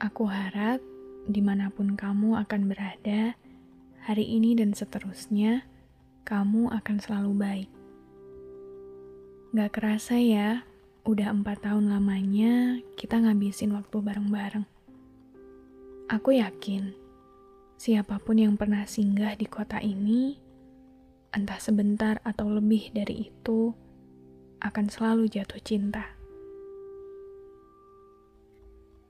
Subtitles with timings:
[0.00, 0.80] Aku harap
[1.28, 3.36] di mana pun kamu akan berada,
[4.00, 5.68] hari ini dan seterusnya,
[6.24, 7.70] kamu akan selalu baik.
[9.52, 10.64] Gak kerasa ya,
[11.04, 14.64] udah empat tahun lamanya kita ngabisin waktu bareng-bareng.
[16.08, 16.96] Aku yakin,
[17.76, 20.40] siapa pun yang pernah singgah di kota ini,
[21.36, 23.76] entah sebentar atau lebih dari itu,
[24.64, 26.19] akan selalu jatuh cinta.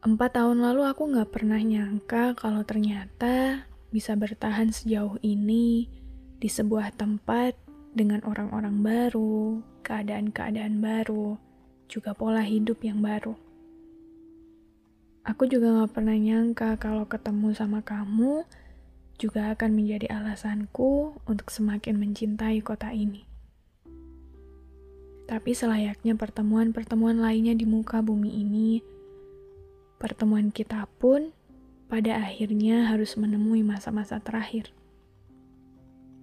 [0.00, 5.92] Empat tahun lalu aku gak pernah nyangka kalau ternyata bisa bertahan sejauh ini
[6.40, 7.52] di sebuah tempat
[7.92, 11.36] dengan orang-orang baru, keadaan-keadaan baru,
[11.84, 13.36] juga pola hidup yang baru.
[15.28, 18.48] Aku juga gak pernah nyangka kalau ketemu sama kamu
[19.20, 23.28] juga akan menjadi alasanku untuk semakin mencintai kota ini.
[25.28, 28.80] Tapi selayaknya pertemuan-pertemuan lainnya di muka bumi ini,
[30.00, 31.36] Pertemuan kita pun
[31.92, 34.72] pada akhirnya harus menemui masa-masa terakhir.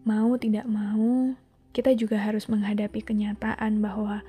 [0.02, 1.38] Mau tidak mau,
[1.78, 4.26] kita juga harus menghadapi kenyataan bahwa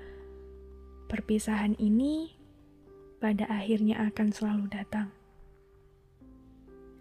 [1.09, 2.37] perpisahan ini
[3.25, 5.09] pada akhirnya akan selalu datang.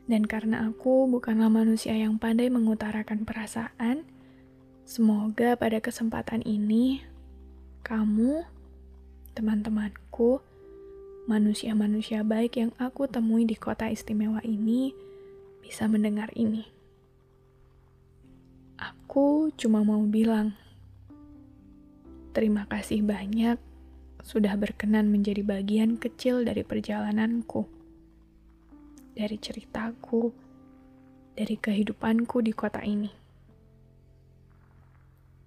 [0.08, 4.08] Dan karena aku bukanlah manusia yang pandai mengutarakan perasaan,
[4.88, 7.04] semoga pada kesempatan ini
[7.84, 8.48] kamu,
[9.36, 10.40] teman-temanku,
[11.28, 14.96] manusia-manusia baik yang aku temui di kota istimewa ini
[15.60, 16.64] bisa mendengar ini.
[18.80, 20.56] Aku cuma mau bilang,
[22.32, 23.60] terima kasih banyak
[24.24, 27.68] sudah berkenan menjadi bagian kecil dari perjalananku,
[29.12, 30.32] dari ceritaku,
[31.36, 33.12] dari kehidupanku di kota ini.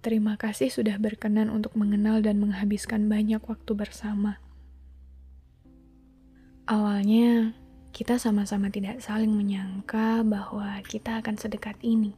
[0.01, 4.41] Terima kasih sudah berkenan untuk mengenal dan menghabiskan banyak waktu bersama.
[6.71, 7.51] Awalnya,
[7.91, 12.15] kita sama-sama tidak saling menyangka bahwa kita akan sedekat ini.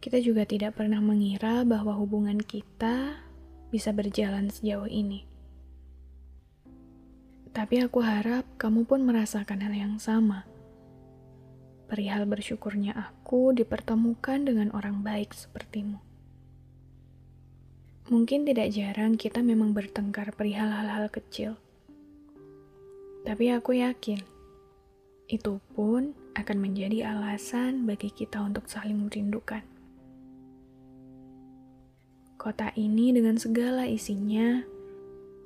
[0.00, 3.20] Kita juga tidak pernah mengira bahwa hubungan kita
[3.68, 5.28] bisa berjalan sejauh ini.
[7.52, 10.48] Tapi aku harap kamu pun merasakan hal yang sama.
[11.84, 16.00] Perihal bersyukurnya aku dipertemukan dengan orang baik sepertimu.
[18.08, 21.60] Mungkin tidak jarang kita memang bertengkar perihal hal-hal kecil
[23.22, 24.20] tapi aku yakin,
[25.28, 29.60] itu pun akan menjadi alasan bagi kita untuk saling merindukan.
[32.38, 34.62] Kota ini dengan segala isinya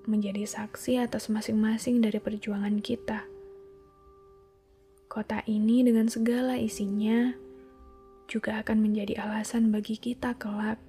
[0.05, 3.25] menjadi saksi atas masing-masing dari perjuangan kita.
[5.09, 7.33] Kota ini dengan segala isinya
[8.29, 10.81] juga akan menjadi alasan bagi kita kelak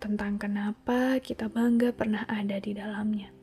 [0.00, 3.39] tentang kenapa kita bangga pernah ada di dalamnya.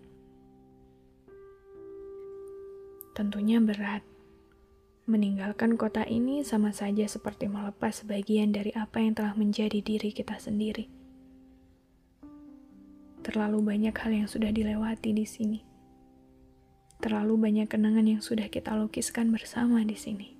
[3.17, 4.05] Tentunya berat.
[5.09, 10.37] Meninggalkan kota ini sama saja seperti melepas sebagian dari apa yang telah menjadi diri kita
[10.37, 10.85] sendiri.
[13.25, 15.65] Terlalu banyak hal yang sudah dilewati di sini.
[17.01, 20.37] Terlalu banyak kenangan yang sudah kita lukiskan bersama di sini.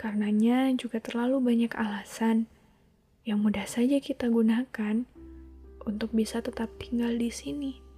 [0.00, 2.48] Karenanya juga terlalu banyak alasan
[3.28, 5.04] yang mudah saja kita gunakan
[5.84, 7.91] untuk bisa tetap tinggal di sini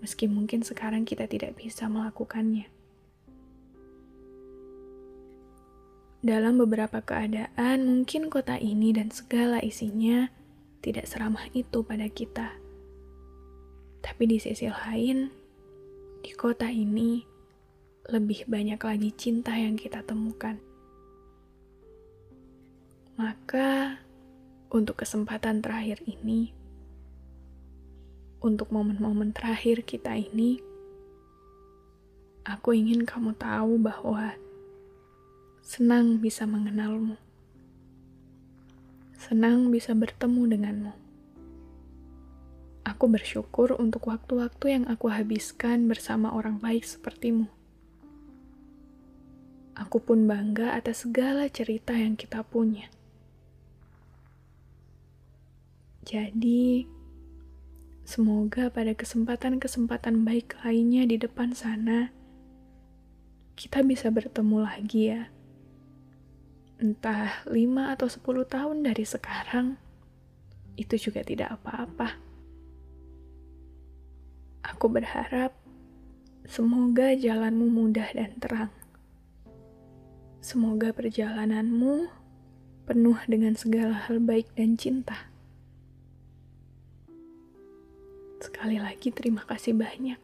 [0.00, 2.68] meski mungkin sekarang kita tidak bisa melakukannya.
[6.20, 10.28] Dalam beberapa keadaan, mungkin kota ini dan segala isinya
[10.84, 12.60] tidak seramah itu pada kita.
[14.04, 15.32] Tapi di sisi lain,
[16.20, 17.24] di kota ini
[18.08, 20.60] lebih banyak lagi cinta yang kita temukan.
[23.16, 24.00] Maka,
[24.72, 26.52] untuk kesempatan terakhir ini,
[28.40, 30.64] untuk momen-momen terakhir kita ini,
[32.48, 34.32] aku ingin kamu tahu bahwa
[35.60, 37.20] senang bisa mengenalmu.
[39.20, 40.92] Senang bisa bertemu denganmu.
[42.88, 47.44] Aku bersyukur untuk waktu-waktu yang aku habiskan bersama orang baik sepertimu.
[49.76, 52.88] Aku pun bangga atas segala cerita yang kita punya.
[56.08, 56.88] Jadi,
[58.10, 62.10] Semoga pada kesempatan-kesempatan baik lainnya di depan sana,
[63.54, 65.30] kita bisa bertemu lagi ya.
[66.82, 67.54] Entah 5
[67.94, 69.78] atau 10 tahun dari sekarang,
[70.74, 72.18] itu juga tidak apa-apa.
[74.74, 75.54] Aku berharap
[76.50, 78.74] semoga jalanmu mudah dan terang.
[80.42, 82.10] Semoga perjalananmu
[82.90, 85.29] penuh dengan segala hal baik dan cinta.
[88.40, 90.16] Sekali lagi terima kasih banyak.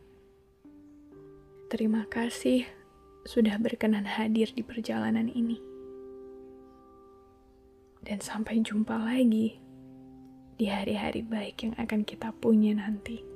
[1.69, 2.65] Terima kasih
[3.29, 5.61] sudah berkenan hadir di perjalanan ini.
[8.01, 9.61] Dan sampai jumpa lagi
[10.57, 13.36] di hari-hari baik yang akan kita punya nanti.